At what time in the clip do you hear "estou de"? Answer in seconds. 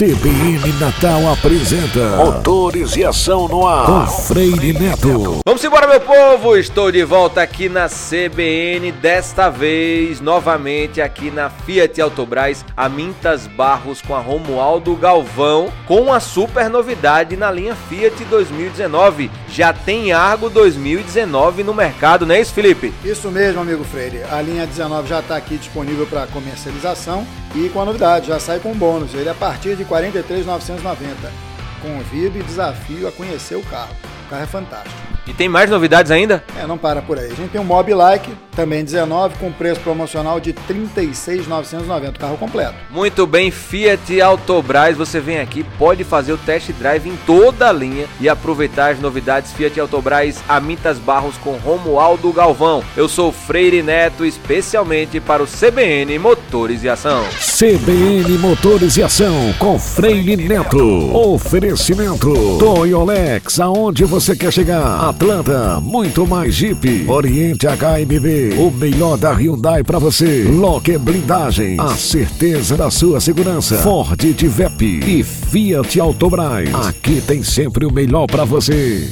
6.56-7.04